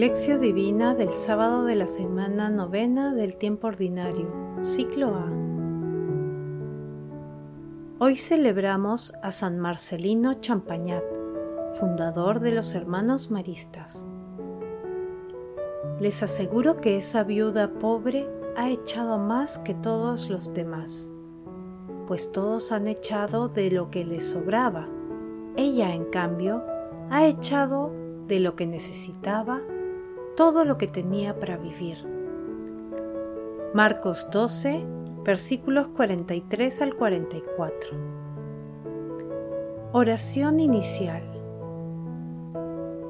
Lección 0.00 0.40
Divina 0.40 0.94
del 0.94 1.12
sábado 1.12 1.66
de 1.66 1.76
la 1.76 1.86
semana 1.86 2.48
novena 2.48 3.14
del 3.14 3.36
tiempo 3.36 3.66
ordinario, 3.66 4.32
ciclo 4.62 5.14
A. 5.14 5.30
Hoy 7.98 8.16
celebramos 8.16 9.12
a 9.22 9.30
San 9.30 9.58
Marcelino 9.58 10.40
Champagnat, 10.40 11.04
fundador 11.74 12.40
de 12.40 12.52
los 12.52 12.74
hermanos 12.74 13.30
maristas. 13.30 14.08
Les 16.00 16.22
aseguro 16.22 16.78
que 16.78 16.96
esa 16.96 17.22
viuda 17.22 17.74
pobre 17.74 18.26
ha 18.56 18.70
echado 18.70 19.18
más 19.18 19.58
que 19.58 19.74
todos 19.74 20.30
los 20.30 20.54
demás, 20.54 21.12
pues 22.06 22.32
todos 22.32 22.72
han 22.72 22.86
echado 22.86 23.50
de 23.50 23.70
lo 23.70 23.90
que 23.90 24.06
les 24.06 24.24
sobraba. 24.24 24.88
Ella, 25.58 25.92
en 25.94 26.06
cambio, 26.06 26.64
ha 27.10 27.26
echado 27.26 27.92
de 28.26 28.40
lo 28.40 28.56
que 28.56 28.66
necesitaba 28.66 29.60
todo 30.40 30.64
lo 30.64 30.78
que 30.78 30.86
tenía 30.86 31.38
para 31.38 31.58
vivir. 31.58 31.98
Marcos 33.74 34.26
12, 34.32 34.82
versículos 35.22 35.88
43 35.88 36.80
al 36.80 36.96
44. 36.96 37.90
Oración 39.92 40.58
inicial. 40.58 41.22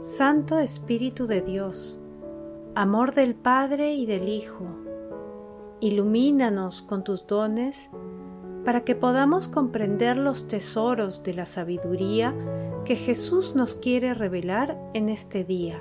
Santo 0.00 0.58
Espíritu 0.58 1.28
de 1.28 1.40
Dios, 1.40 2.00
amor 2.74 3.14
del 3.14 3.36
Padre 3.36 3.94
y 3.94 4.06
del 4.06 4.28
Hijo, 4.28 4.66
ilumínanos 5.78 6.82
con 6.82 7.04
tus 7.04 7.28
dones 7.28 7.92
para 8.64 8.80
que 8.80 8.96
podamos 8.96 9.46
comprender 9.46 10.16
los 10.16 10.48
tesoros 10.48 11.22
de 11.22 11.34
la 11.34 11.46
sabiduría 11.46 12.34
que 12.84 12.96
Jesús 12.96 13.54
nos 13.54 13.76
quiere 13.76 14.14
revelar 14.14 14.76
en 14.94 15.08
este 15.08 15.44
día 15.44 15.80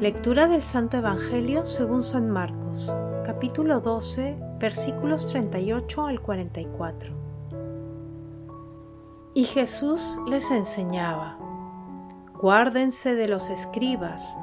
Lectura 0.00 0.48
del 0.48 0.62
Santo 0.62 0.96
Evangelio 0.96 1.66
según 1.66 2.02
San 2.02 2.30
Marcos, 2.30 2.96
capítulo 3.22 3.80
12, 3.80 4.34
versículos 4.58 5.26
38 5.26 6.06
al 6.06 6.22
44. 6.22 7.12
Y 9.34 9.44
Jesús 9.44 10.18
les 10.26 10.50
enseñaba, 10.50 11.36
guárdense 12.32 13.14
de 13.14 13.28
los 13.28 13.50
escribas, 13.50 14.38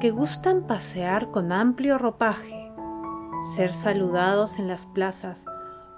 que 0.00 0.10
gustan 0.10 0.66
pasear 0.66 1.30
con 1.30 1.52
amplio 1.52 1.98
ropaje, 1.98 2.72
ser 3.54 3.74
saludados 3.74 4.58
en 4.58 4.68
las 4.68 4.86
plazas, 4.86 5.44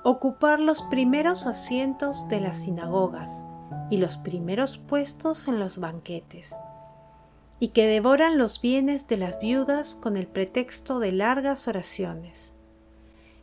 ocupar 0.02 0.58
los 0.58 0.82
primeros 0.82 1.46
asientos 1.46 2.26
de 2.26 2.40
las 2.40 2.56
sinagogas 2.56 3.46
y 3.88 3.98
los 3.98 4.16
primeros 4.16 4.78
puestos 4.78 5.46
en 5.46 5.60
los 5.60 5.78
banquetes 5.78 6.58
y 7.60 7.68
que 7.68 7.86
devoran 7.86 8.38
los 8.38 8.60
bienes 8.60 9.06
de 9.06 9.16
las 9.16 9.38
viudas 9.40 9.94
con 9.94 10.16
el 10.16 10.26
pretexto 10.26 10.98
de 10.98 11.12
largas 11.12 11.68
oraciones. 11.68 12.52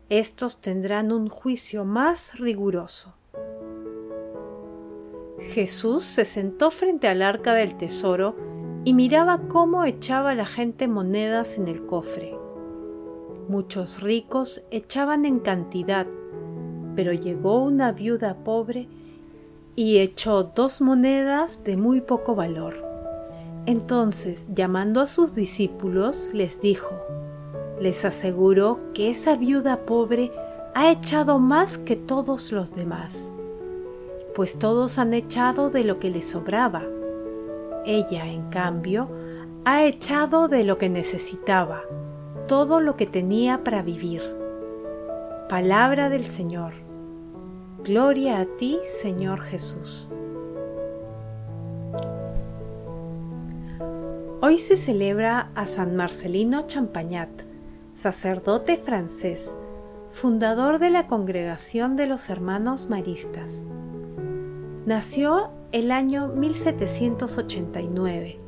Estos 0.10 0.62
tendrán 0.62 1.12
un 1.12 1.30
juicio 1.30 1.86
más 1.86 2.38
riguroso. 2.38 3.16
Jesús 5.40 6.04
se 6.04 6.26
sentó 6.26 6.70
frente 6.70 7.08
al 7.08 7.22
arca 7.22 7.54
del 7.54 7.78
tesoro 7.78 8.36
y 8.84 8.94
miraba 8.94 9.48
cómo 9.48 9.86
echaba 9.86 10.36
la 10.36 10.46
gente 10.46 10.88
monedas 10.88 11.58
en 11.58 11.68
el 11.68 11.86
cofre. 11.86 12.36
Muchos 13.48 14.02
ricos 14.02 14.64
echaban 14.70 15.26
en 15.26 15.40
cantidad, 15.40 16.08
pero 16.96 17.14
llegó 17.14 17.64
una 17.64 17.92
viuda 17.92 18.44
pobre 18.44 18.88
y 19.76 20.00
echó 20.00 20.44
dos 20.44 20.82
monedas 20.82 21.64
de 21.64 21.78
muy 21.78 22.02
poco 22.02 22.36
valor. 22.36 22.91
Entonces, 23.66 24.48
llamando 24.54 25.02
a 25.02 25.08
sus 25.08 25.34
discípulos, 25.34 26.30
les 26.34 26.60
dijo, 26.62 26.96
les 27.80 28.06
aseguro 28.06 28.80
que 28.94 29.10
esa 29.10 29.36
viuda 29.36 29.86
pobre 29.86 30.32
ha 30.74 30.92
echado 30.92 31.40
más 31.40 31.78
que 31.78 31.96
todos 31.96 32.52
los 32.52 32.74
demás, 32.74 33.32
pues 34.36 34.58
todos 34.58 34.98
han 34.98 35.14
echado 35.14 35.70
de 35.70 35.84
lo 35.84 36.00
que 36.00 36.10
les 36.10 36.30
sobraba. 36.30 36.84
Ella, 37.86 38.28
en 38.28 38.50
cambio, 38.50 39.10
ha 39.66 39.84
echado 39.84 40.48
de 40.48 40.64
lo 40.64 40.78
que 40.78 40.90
necesitaba, 40.90 41.84
todo 42.48 42.80
lo 42.80 42.96
que 42.98 43.06
tenía 43.06 43.64
para 43.64 43.82
vivir. 43.82 44.22
Palabra 45.50 46.10
del 46.10 46.26
Señor. 46.26 46.74
Gloria 47.84 48.40
a 48.40 48.46
ti, 48.46 48.80
Señor 48.84 49.42
Jesús. 49.42 50.08
Hoy 54.44 54.57
se 54.57 54.75
celebra 54.75 55.52
a 55.53 55.68
San 55.68 55.96
Marcelino 55.96 56.66
Champagnat, 56.66 57.29
sacerdote 57.94 58.75
francés, 58.75 59.56
fundador 60.09 60.79
de 60.79 60.90
la 60.90 61.06
Congregación 61.06 61.96
de 61.96 62.07
los 62.07 62.28
Hermanos 62.28 62.90
Maristas. 62.90 63.68
Nació 64.88 65.51
el 65.72 65.91
año 65.91 66.30
1789, 66.30 68.40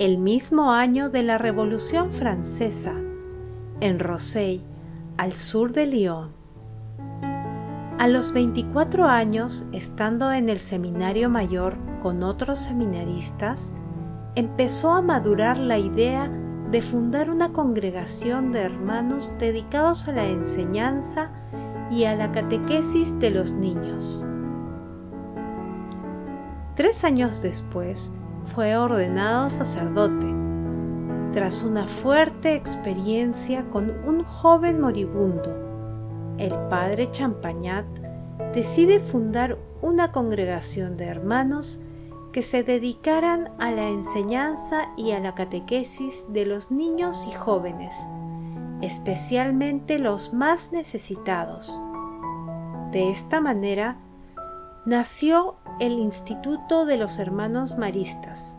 el 0.00 0.18
mismo 0.18 0.72
año 0.72 1.08
de 1.08 1.22
la 1.22 1.38
Revolución 1.38 2.10
Francesa, 2.10 2.96
en 3.78 4.00
Rosey, 4.00 4.64
al 5.18 5.34
sur 5.34 5.72
de 5.72 5.86
Lyon. 5.86 6.32
A 7.96 8.08
los 8.08 8.32
24 8.32 9.04
años, 9.04 9.66
estando 9.70 10.32
en 10.32 10.48
el 10.48 10.58
seminario 10.58 11.30
mayor 11.30 11.76
con 12.00 12.24
otros 12.24 12.58
seminaristas, 12.58 13.72
empezó 14.38 14.92
a 14.92 15.02
madurar 15.02 15.58
la 15.58 15.78
idea 15.78 16.30
de 16.70 16.80
fundar 16.80 17.28
una 17.28 17.52
congregación 17.52 18.52
de 18.52 18.60
hermanos 18.60 19.32
dedicados 19.40 20.06
a 20.06 20.12
la 20.12 20.26
enseñanza 20.26 21.32
y 21.90 22.04
a 22.04 22.14
la 22.14 22.30
catequesis 22.30 23.18
de 23.18 23.30
los 23.30 23.50
niños. 23.50 24.24
Tres 26.76 27.02
años 27.02 27.42
después 27.42 28.12
fue 28.44 28.76
ordenado 28.76 29.50
sacerdote, 29.50 30.32
tras 31.32 31.64
una 31.64 31.86
fuerte 31.86 32.54
experiencia 32.54 33.64
con 33.68 33.90
un 34.06 34.22
joven 34.22 34.80
moribundo. 34.80 35.52
El 36.38 36.54
padre 36.70 37.10
Champagnat 37.10 37.86
decide 38.54 39.00
fundar 39.00 39.58
una 39.82 40.12
congregación 40.12 40.96
de 40.96 41.06
hermanos 41.06 41.80
que 42.38 42.44
se 42.44 42.62
dedicaran 42.62 43.50
a 43.58 43.72
la 43.72 43.88
enseñanza 43.88 44.92
y 44.96 45.10
a 45.10 45.18
la 45.18 45.34
catequesis 45.34 46.24
de 46.28 46.46
los 46.46 46.70
niños 46.70 47.26
y 47.28 47.32
jóvenes, 47.32 47.96
especialmente 48.80 49.98
los 49.98 50.32
más 50.32 50.70
necesitados. 50.70 51.76
De 52.92 53.10
esta 53.10 53.40
manera, 53.40 53.98
nació 54.86 55.56
el 55.80 55.94
Instituto 55.94 56.86
de 56.86 56.96
los 56.96 57.18
Hermanos 57.18 57.76
Maristas. 57.76 58.56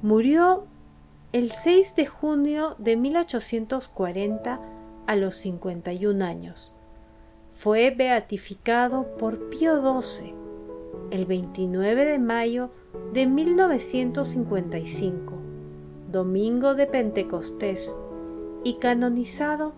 Murió 0.00 0.64
el 1.34 1.50
6 1.50 1.96
de 1.96 2.06
junio 2.06 2.76
de 2.78 2.96
1840 2.96 4.58
a 5.06 5.16
los 5.16 5.36
51 5.36 6.24
años. 6.24 6.74
Fue 7.50 7.90
beatificado 7.90 9.18
por 9.18 9.50
Pío 9.50 10.00
XII 10.00 10.47
el 11.10 11.26
29 11.26 12.04
de 12.04 12.18
mayo 12.18 12.70
de 13.12 13.26
1955, 13.26 15.34
domingo 16.10 16.74
de 16.74 16.86
Pentecostés, 16.86 17.94
y 18.64 18.74
canonizado 18.74 19.72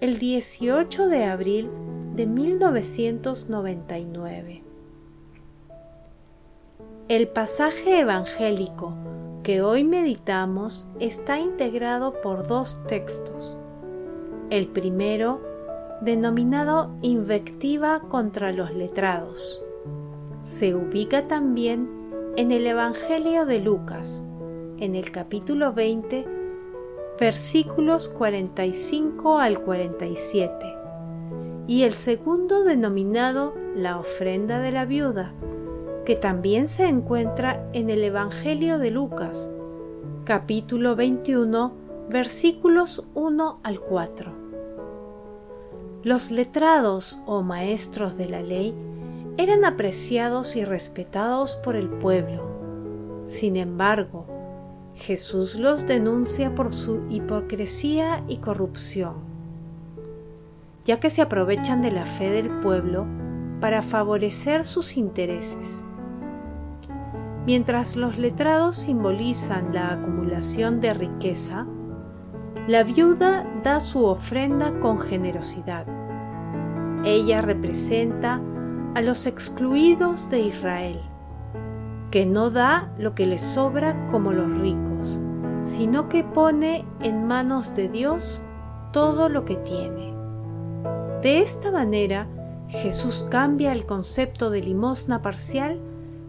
el 0.00 0.18
18 0.18 1.08
de 1.08 1.24
abril 1.24 1.70
de 2.14 2.26
1999. 2.26 4.62
El 7.08 7.28
pasaje 7.28 8.00
evangélico 8.00 8.92
que 9.42 9.62
hoy 9.62 9.84
meditamos 9.84 10.86
está 11.00 11.38
integrado 11.38 12.20
por 12.22 12.46
dos 12.46 12.80
textos. 12.86 13.58
El 14.50 14.68
primero, 14.68 15.40
denominado 16.00 16.90
Invectiva 17.02 18.00
contra 18.08 18.52
los 18.52 18.72
letrados, 18.74 19.63
se 20.44 20.74
ubica 20.74 21.26
también 21.26 21.88
en 22.36 22.52
el 22.52 22.66
Evangelio 22.66 23.46
de 23.46 23.60
Lucas, 23.60 24.26
en 24.78 24.94
el 24.94 25.10
capítulo 25.10 25.72
20, 25.72 26.26
versículos 27.18 28.10
45 28.10 29.38
al 29.38 29.62
47, 29.62 30.66
y 31.66 31.84
el 31.84 31.94
segundo 31.94 32.62
denominado 32.62 33.54
la 33.74 33.98
ofrenda 33.98 34.60
de 34.60 34.70
la 34.70 34.84
viuda, 34.84 35.32
que 36.04 36.14
también 36.14 36.68
se 36.68 36.84
encuentra 36.88 37.66
en 37.72 37.88
el 37.88 38.04
Evangelio 38.04 38.78
de 38.78 38.90
Lucas, 38.90 39.48
capítulo 40.24 40.94
21, 40.94 41.72
versículos 42.10 43.02
1 43.14 43.60
al 43.62 43.80
4. 43.80 44.32
Los 46.02 46.30
letrados 46.30 47.22
o 47.24 47.42
maestros 47.42 48.18
de 48.18 48.28
la 48.28 48.42
ley 48.42 48.74
eran 49.36 49.64
apreciados 49.64 50.54
y 50.56 50.64
respetados 50.64 51.56
por 51.56 51.76
el 51.76 51.88
pueblo. 51.88 53.22
Sin 53.24 53.56
embargo, 53.56 54.26
Jesús 54.94 55.56
los 55.56 55.86
denuncia 55.86 56.54
por 56.54 56.72
su 56.72 57.02
hipocresía 57.10 58.22
y 58.28 58.36
corrupción, 58.36 59.14
ya 60.84 61.00
que 61.00 61.10
se 61.10 61.22
aprovechan 61.22 61.82
de 61.82 61.90
la 61.90 62.06
fe 62.06 62.30
del 62.30 62.48
pueblo 62.60 63.06
para 63.60 63.82
favorecer 63.82 64.64
sus 64.64 64.96
intereses. 64.96 65.84
Mientras 67.46 67.96
los 67.96 68.18
letrados 68.18 68.76
simbolizan 68.76 69.74
la 69.74 69.92
acumulación 69.94 70.80
de 70.80 70.94
riqueza, 70.94 71.66
la 72.68 72.84
viuda 72.84 73.46
da 73.62 73.80
su 73.80 74.04
ofrenda 74.04 74.78
con 74.80 74.98
generosidad. 74.98 75.86
Ella 77.04 77.42
representa 77.42 78.40
a 78.94 79.00
los 79.00 79.26
excluidos 79.26 80.30
de 80.30 80.40
Israel 80.40 81.00
que 82.14 82.26
no 82.26 82.48
da 82.50 82.94
lo 82.96 83.16
que 83.16 83.26
le 83.26 83.38
sobra 83.38 84.06
como 84.06 84.30
los 84.30 84.48
ricos, 84.60 85.20
sino 85.62 86.08
que 86.08 86.22
pone 86.22 86.84
en 87.00 87.26
manos 87.26 87.74
de 87.74 87.88
Dios 87.88 88.40
todo 88.92 89.28
lo 89.28 89.44
que 89.44 89.56
tiene. 89.56 90.14
De 91.22 91.40
esta 91.40 91.72
manera, 91.72 92.28
Jesús 92.68 93.26
cambia 93.32 93.72
el 93.72 93.84
concepto 93.84 94.50
de 94.50 94.60
limosna 94.60 95.22
parcial 95.22 95.80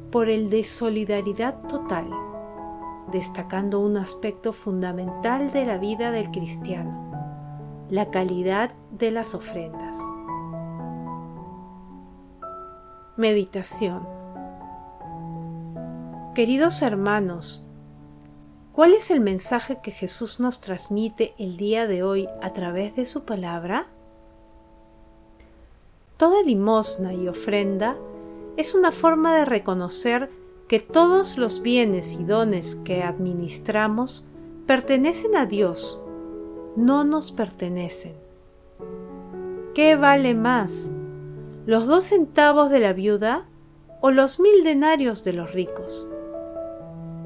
por 0.09 0.27
el 0.27 0.49
de 0.49 0.63
solidaridad 0.63 1.61
total, 1.67 2.09
destacando 3.11 3.79
un 3.79 3.97
aspecto 3.97 4.53
fundamental 4.53 5.51
de 5.51 5.65
la 5.65 5.77
vida 5.77 6.09
del 6.09 6.31
cristiano, 6.31 7.11
la 7.91 8.09
calidad 8.09 8.71
de 8.89 9.11
las 9.11 9.35
ofrendas. 9.35 9.99
Meditación 13.17 14.05
Queridos 16.33 16.81
hermanos, 16.81 17.63
¿cuál 18.73 18.93
es 18.93 19.09
el 19.09 19.21
mensaje 19.21 19.79
que 19.81 19.91
Jesús 19.91 20.41
nos 20.41 20.59
transmite 20.59 21.33
el 21.39 21.55
día 21.55 21.87
de 21.87 22.03
hoy 22.03 22.27
a 22.41 22.51
través 22.51 22.97
de 22.97 23.05
su 23.05 23.23
palabra? 23.23 23.87
Toda 26.17 26.43
limosna 26.43 27.13
y 27.13 27.29
ofrenda 27.29 27.95
es 28.57 28.75
una 28.75 28.91
forma 28.91 29.33
de 29.37 29.45
reconocer 29.45 30.29
que 30.67 30.81
todos 30.81 31.37
los 31.37 31.61
bienes 31.61 32.15
y 32.19 32.25
dones 32.25 32.75
que 32.75 33.01
administramos 33.01 34.25
pertenecen 34.67 35.37
a 35.37 35.45
Dios, 35.45 36.01
no 36.75 37.05
nos 37.05 37.31
pertenecen. 37.31 38.15
¿Qué 39.73 39.95
vale 39.95 40.35
más? 40.35 40.91
¿Los 41.67 41.87
dos 41.87 42.05
centavos 42.05 42.69
de 42.69 42.79
la 42.79 42.93
viuda 42.93 43.47
o 43.99 44.11
los 44.11 44.39
mil 44.39 44.63
denarios 44.63 45.23
de 45.23 45.33
los 45.33 45.51
ricos? 45.51 46.07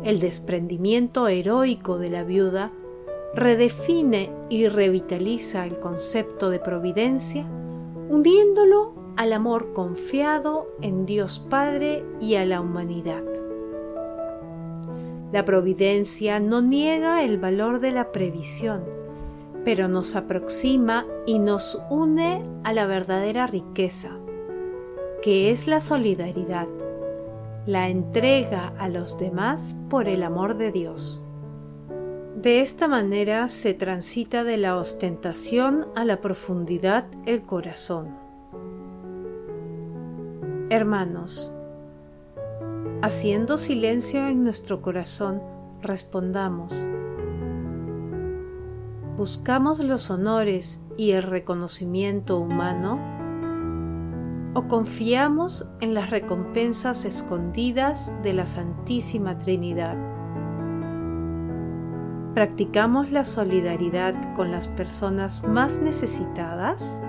El 0.05 0.21
desprendimiento 0.21 1.27
heroico 1.27 1.97
de 1.97 2.09
la 2.09 2.23
viuda 2.23 2.71
redefine 3.35 4.31
y 4.47 4.69
revitaliza 4.69 5.65
el 5.65 5.77
concepto 5.79 6.49
de 6.49 6.59
providencia, 6.59 7.45
uniéndolo 8.07 8.93
al 9.17 9.33
amor 9.33 9.73
confiado 9.73 10.69
en 10.81 11.05
Dios 11.05 11.45
Padre 11.49 12.05
y 12.21 12.35
a 12.35 12.45
la 12.45 12.61
humanidad. 12.61 13.25
La 15.33 15.43
providencia 15.43 16.39
no 16.39 16.61
niega 16.61 17.23
el 17.23 17.39
valor 17.39 17.81
de 17.81 17.91
la 17.91 18.13
previsión, 18.13 18.85
pero 19.65 19.89
nos 19.89 20.15
aproxima 20.15 21.05
y 21.25 21.39
nos 21.39 21.77
une 21.89 22.41
a 22.63 22.71
la 22.71 22.87
verdadera 22.87 23.45
riqueza, 23.45 24.17
que 25.21 25.51
es 25.51 25.67
la 25.67 25.81
solidaridad 25.81 26.67
la 27.69 27.87
entrega 27.87 28.73
a 28.79 28.89
los 28.89 29.19
demás 29.19 29.77
por 29.91 30.07
el 30.07 30.23
amor 30.23 30.57
de 30.57 30.71
Dios. 30.71 31.23
De 32.35 32.61
esta 32.61 32.87
manera 32.87 33.47
se 33.47 33.75
transita 33.75 34.43
de 34.43 34.57
la 34.57 34.75
ostentación 34.75 35.87
a 35.95 36.03
la 36.03 36.19
profundidad 36.19 37.05
el 37.27 37.43
corazón. 37.43 38.17
Hermanos, 40.71 41.53
haciendo 43.03 43.59
silencio 43.59 44.27
en 44.27 44.43
nuestro 44.43 44.81
corazón, 44.81 45.41
respondamos. 45.81 46.87
¿Buscamos 49.15 49.79
los 49.79 50.09
honores 50.09 50.81
y 50.97 51.11
el 51.11 51.21
reconocimiento 51.21 52.39
humano? 52.39 53.18
O 54.53 54.67
confiamos 54.67 55.67
en 55.79 55.93
las 55.93 56.09
recompensas 56.09 57.05
escondidas 57.05 58.13
de 58.23 58.33
la 58.33 58.45
Santísima 58.45 59.37
Trinidad. 59.37 59.95
¿Practicamos 62.33 63.11
la 63.11 63.25
solidaridad 63.25 64.15
con 64.35 64.51
las 64.51 64.67
personas 64.67 65.43
más 65.43 65.79
necesitadas? 65.79 67.01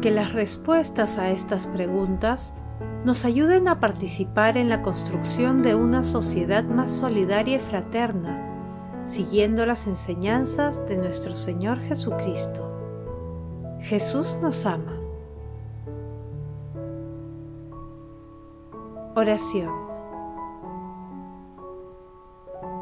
Que 0.00 0.10
las 0.10 0.32
respuestas 0.32 1.18
a 1.18 1.30
estas 1.30 1.66
preguntas 1.66 2.54
nos 3.04 3.24
ayuden 3.24 3.68
a 3.68 3.78
participar 3.78 4.56
en 4.56 4.68
la 4.68 4.82
construcción 4.82 5.62
de 5.62 5.74
una 5.74 6.02
sociedad 6.02 6.64
más 6.64 6.90
solidaria 6.90 7.56
y 7.56 7.60
fraterna, 7.60 9.02
siguiendo 9.04 9.66
las 9.66 9.86
enseñanzas 9.86 10.86
de 10.86 10.96
nuestro 10.96 11.34
Señor 11.34 11.80
Jesucristo. 11.80 12.71
Jesús 13.82 14.38
nos 14.40 14.64
ama. 14.64 14.96
Oración. 19.16 19.72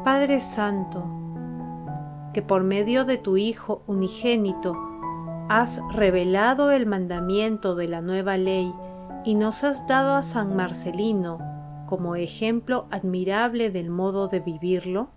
Padre 0.05 0.41
Santo, 0.41 1.03
que 2.33 2.43
por 2.43 2.63
medio 2.63 3.03
de 3.03 3.17
tu 3.17 3.37
Hijo 3.37 3.81
unigénito 3.87 4.77
has 5.49 5.81
revelado 5.91 6.69
el 6.69 6.85
mandamiento 6.85 7.73
de 7.73 7.87
la 7.87 8.01
nueva 8.01 8.37
ley 8.37 8.71
y 9.25 9.33
nos 9.33 9.63
has 9.63 9.87
dado 9.87 10.13
a 10.13 10.21
San 10.21 10.55
Marcelino 10.55 11.39
como 11.87 12.15
ejemplo 12.15 12.85
admirable 12.91 13.71
del 13.71 13.89
modo 13.89 14.27
de 14.27 14.39
vivirlo, 14.39 15.09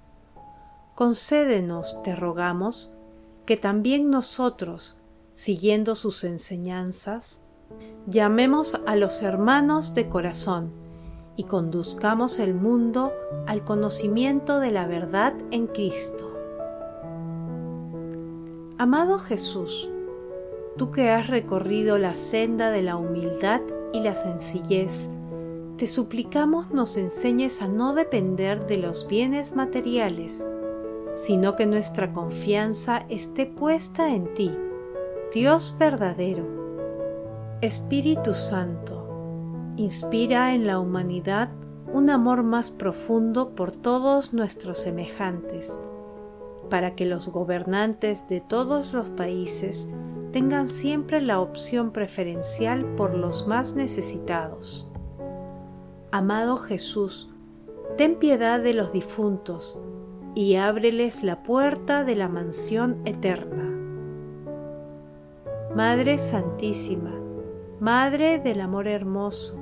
concédenos, 0.95 2.03
te 2.03 2.17
rogamos, 2.17 2.95
que 3.45 3.59
también 3.59 4.11
nosotros, 4.11 4.97
siguiendo 5.35 5.97
sus 5.97 6.23
enseñanzas, 6.23 7.41
llamemos 8.07 8.81
a 8.87 8.95
los 8.95 9.21
hermanos 9.21 9.93
de 9.93 10.09
corazón 10.09 10.71
y 11.37 11.45
conduzcamos 11.45 12.39
el 12.39 12.55
mundo 12.55 13.13
al 13.49 13.65
conocimiento 13.65 14.61
de 14.61 14.71
la 14.71 14.87
verdad 14.87 15.35
en 15.51 15.67
Cristo. 15.67 16.31
Amado 18.79 19.19
Jesús, 19.19 19.91
tú 20.77 20.93
que 20.93 21.11
has 21.11 21.27
recorrido 21.27 21.99
la 21.99 22.15
senda 22.15 22.71
de 22.71 22.83
la 22.83 22.97
humildad 22.97 23.61
y 23.93 24.01
la 24.01 24.15
sencillez, 24.15 25.11
te 25.77 25.89
suplicamos 25.89 26.71
nos 26.71 26.97
enseñes 26.97 27.61
a 27.61 27.67
no 27.67 27.95
depender 27.95 28.67
de 28.67 28.79
los 28.79 29.09
bienes 29.09 29.57
materiales, 29.57 30.47
sino 31.17 31.57
que 31.57 31.67
nuestra 31.67 32.13
confianza 32.13 33.05
esté 33.09 33.47
puesta 33.47 34.15
en 34.15 34.33
ti 34.35 34.53
Dios 35.35 35.75
verdadero, 35.77 37.59
Espíritu 37.61 38.35
Santo, 38.35 39.75
inspira 39.77 40.55
en 40.55 40.65
la 40.65 40.79
humanidad 40.79 41.51
un 41.93 42.09
amor 42.09 42.45
más 42.45 42.71
profundo 42.71 43.57
por 43.57 43.73
todos 43.73 44.33
nuestros 44.33 44.79
semejantes, 44.79 45.81
para 46.71 46.95
que 46.95 47.05
los 47.05 47.31
gobernantes 47.31 48.29
de 48.29 48.43
todos 48.43 48.93
los 48.93 49.11
países 49.11 49.89
tengan 50.31 50.69
siempre 50.69 51.21
la 51.21 51.41
opción 51.41 51.91
preferencial 51.91 52.85
por 52.95 53.17
los 53.17 53.49
más 53.49 53.75
necesitados. 53.75 54.89
Amado 56.13 56.59
Jesús, 56.59 57.29
ten 57.97 58.21
piedad 58.21 58.61
de 58.61 58.73
los 58.73 58.93
difuntos 58.93 59.81
y 60.37 60.55
ábreles 60.55 61.25
la 61.25 61.43
puerta 61.43 62.05
de 62.05 62.15
la 62.15 62.29
mansión 62.29 63.01
eterna. 63.05 63.64
Madre 65.75 66.19
Santísima, 66.19 67.11
Madre 67.81 68.39
del 68.39 68.61
Amor 68.61 68.87
Hermoso, 68.87 69.59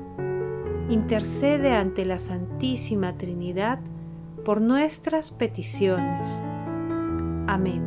intercede 0.91 1.73
ante 1.73 2.05
la 2.05 2.19
Santísima 2.19 3.17
Trinidad 3.17 3.81
por 4.45 4.61
nuestras 4.61 5.31
peticiones. 5.31 6.45
Amén. 7.47 7.83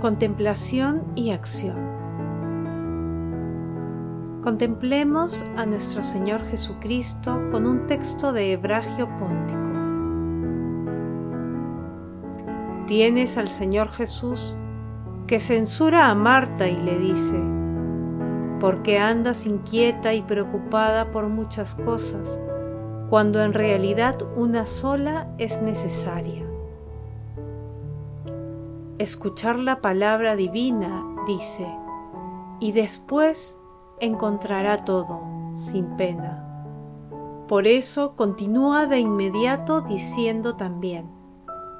Contemplación 0.00 1.04
y 1.14 1.32
acción. 1.32 1.76
Contemplemos 4.42 5.44
a 5.58 5.66
nuestro 5.66 6.02
Señor 6.02 6.42
Jesucristo 6.46 7.38
con 7.50 7.66
un 7.66 7.86
texto 7.86 8.32
de 8.32 8.52
Hebragio 8.52 9.14
Póntico. 9.18 9.77
Tienes 12.88 13.36
al 13.36 13.48
Señor 13.48 13.90
Jesús 13.90 14.56
que 15.26 15.40
censura 15.40 16.08
a 16.08 16.14
Marta 16.14 16.68
y 16.68 16.80
le 16.80 16.98
dice, 16.98 17.38
porque 18.60 18.98
andas 18.98 19.44
inquieta 19.44 20.14
y 20.14 20.22
preocupada 20.22 21.10
por 21.10 21.28
muchas 21.28 21.74
cosas, 21.74 22.40
cuando 23.10 23.42
en 23.42 23.52
realidad 23.52 24.16
una 24.36 24.64
sola 24.64 25.28
es 25.36 25.60
necesaria. 25.60 26.46
Escuchar 28.96 29.58
la 29.58 29.82
palabra 29.82 30.34
divina, 30.34 31.04
dice, 31.26 31.68
y 32.58 32.72
después 32.72 33.60
encontrará 34.00 34.86
todo, 34.86 35.20
sin 35.52 35.94
pena. 35.98 36.42
Por 37.48 37.66
eso 37.66 38.16
continúa 38.16 38.86
de 38.86 38.98
inmediato 38.98 39.82
diciendo 39.82 40.56
también, 40.56 41.10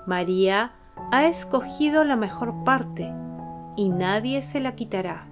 María 0.07 0.73
ha 1.11 1.27
escogido 1.27 2.05
la 2.05 2.17
mejor 2.17 2.65
parte, 2.65 3.11
y 3.77 3.89
nadie 3.89 4.43
se 4.43 4.61
la 4.61 4.75
quitará. 4.75 5.27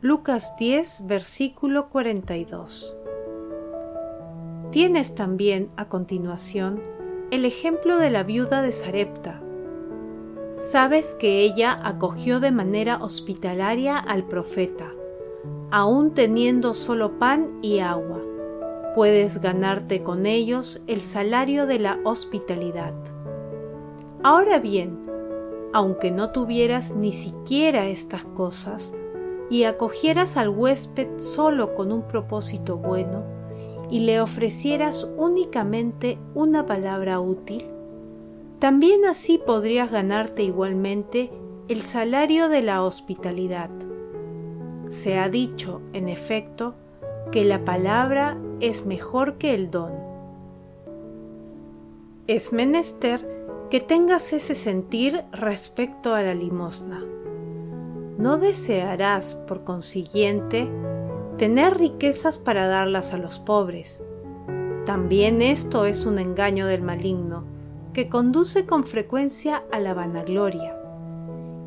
Lucas 0.00 0.54
10, 0.58 1.06
versículo 1.06 1.90
42. 1.90 2.96
Tienes 4.70 5.14
también 5.14 5.68
a 5.76 5.88
continuación 5.88 6.80
el 7.30 7.44
ejemplo 7.44 7.98
de 7.98 8.08
la 8.08 8.22
viuda 8.22 8.62
de 8.62 8.72
Sarepta. 8.72 9.42
Sabes 10.56 11.14
que 11.14 11.40
ella 11.40 11.78
acogió 11.84 12.40
de 12.40 12.50
manera 12.50 13.02
hospitalaria 13.02 13.98
al 13.98 14.24
profeta, 14.24 14.90
aún 15.70 16.14
teniendo 16.14 16.72
solo 16.72 17.18
pan 17.18 17.58
y 17.60 17.80
agua. 17.80 18.22
Puedes 18.94 19.42
ganarte 19.42 20.02
con 20.02 20.24
ellos 20.24 20.82
el 20.86 21.02
salario 21.02 21.66
de 21.66 21.78
la 21.78 21.98
hospitalidad. 22.04 22.94
Ahora 24.22 24.58
bien, 24.58 24.98
aunque 25.72 26.10
no 26.10 26.30
tuvieras 26.30 26.94
ni 26.94 27.12
siquiera 27.12 27.86
estas 27.86 28.24
cosas, 28.24 28.94
y 29.48 29.64
acogieras 29.64 30.36
al 30.36 30.50
huésped 30.50 31.18
solo 31.18 31.74
con 31.74 31.90
un 31.90 32.02
propósito 32.02 32.76
bueno, 32.76 33.24
y 33.90 34.00
le 34.00 34.20
ofrecieras 34.20 35.08
únicamente 35.16 36.18
una 36.34 36.66
palabra 36.66 37.18
útil, 37.18 37.64
también 38.58 39.06
así 39.06 39.40
podrías 39.44 39.90
ganarte 39.90 40.42
igualmente 40.42 41.30
el 41.68 41.80
salario 41.80 42.50
de 42.50 42.60
la 42.60 42.82
hospitalidad. 42.82 43.70
Se 44.90 45.18
ha 45.18 45.30
dicho, 45.30 45.80
en 45.94 46.10
efecto, 46.10 46.74
que 47.32 47.44
la 47.44 47.64
palabra 47.64 48.36
es 48.60 48.84
mejor 48.84 49.38
que 49.38 49.54
el 49.54 49.70
don. 49.70 49.92
Es 52.26 52.52
menester 52.52 53.39
que 53.70 53.80
tengas 53.80 54.32
ese 54.32 54.56
sentir 54.56 55.24
respecto 55.30 56.14
a 56.14 56.22
la 56.22 56.34
limosna. 56.34 57.04
No 58.18 58.36
desearás, 58.36 59.36
por 59.36 59.62
consiguiente, 59.62 60.68
tener 61.38 61.78
riquezas 61.78 62.40
para 62.40 62.66
darlas 62.66 63.14
a 63.14 63.16
los 63.16 63.38
pobres. 63.38 64.02
También 64.86 65.40
esto 65.40 65.86
es 65.86 66.04
un 66.04 66.18
engaño 66.18 66.66
del 66.66 66.82
maligno, 66.82 67.44
que 67.92 68.08
conduce 68.08 68.66
con 68.66 68.84
frecuencia 68.84 69.62
a 69.70 69.78
la 69.78 69.94
vanagloria 69.94 70.76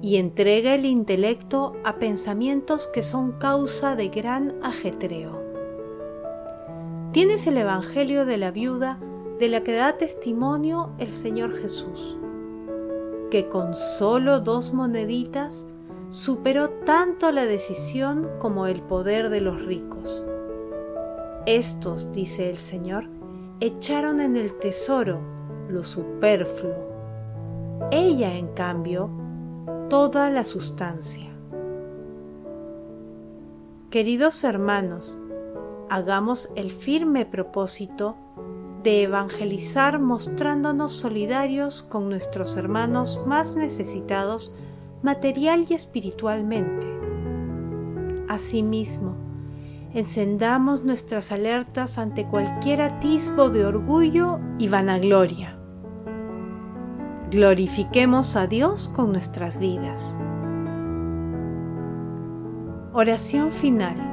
y 0.01 0.17
entrega 0.17 0.75
el 0.75 0.85
intelecto 0.85 1.77
a 1.85 1.95
pensamientos 1.95 2.87
que 2.87 3.03
son 3.03 3.31
causa 3.31 3.95
de 3.95 4.09
gran 4.09 4.55
ajetreo. 4.61 5.41
Tienes 7.13 7.47
el 7.47 7.57
Evangelio 7.57 8.25
de 8.25 8.37
la 8.37 8.51
viuda 8.51 8.99
de 9.43 9.49
la 9.49 9.61
que 9.61 9.73
da 9.73 9.97
testimonio 9.97 10.91
el 10.99 11.09
Señor 11.09 11.51
Jesús, 11.51 12.17
que 13.29 13.49
con 13.49 13.75
solo 13.75 14.39
dos 14.39 14.73
moneditas 14.73 15.67
superó 16.11 16.69
tanto 16.69 17.29
la 17.33 17.45
decisión 17.45 18.29
como 18.39 18.67
el 18.67 18.81
poder 18.81 19.27
de 19.27 19.41
los 19.41 19.61
ricos. 19.61 20.25
Estos, 21.45 22.09
dice 22.13 22.49
el 22.49 22.55
Señor, 22.55 23.09
echaron 23.59 24.21
en 24.21 24.37
el 24.37 24.57
tesoro 24.59 25.19
lo 25.67 25.83
superfluo. 25.83 27.89
Ella, 27.91 28.37
en 28.37 28.47
cambio, 28.47 29.09
toda 29.89 30.29
la 30.29 30.45
sustancia. 30.45 31.29
Queridos 33.89 34.45
hermanos, 34.45 35.17
hagamos 35.89 36.49
el 36.55 36.71
firme 36.71 37.25
propósito 37.25 38.15
de 38.83 39.03
evangelizar 39.03 39.99
mostrándonos 39.99 40.93
solidarios 40.93 41.83
con 41.83 42.09
nuestros 42.09 42.57
hermanos 42.57 43.21
más 43.25 43.55
necesitados 43.55 44.53
material 45.01 45.65
y 45.69 45.73
espiritualmente. 45.73 46.87
Asimismo, 48.29 49.15
encendamos 49.93 50.83
nuestras 50.83 51.31
alertas 51.31 51.97
ante 51.97 52.25
cualquier 52.27 52.81
atisbo 52.81 53.49
de 53.49 53.65
orgullo 53.65 54.39
y 54.57 54.67
vanagloria. 54.67 55.57
Glorifiquemos 57.31 58.35
a 58.35 58.47
Dios 58.47 58.89
con 58.89 59.11
nuestras 59.11 59.59
vidas. 59.59 60.17
Oración 62.93 63.51
final. 63.51 64.12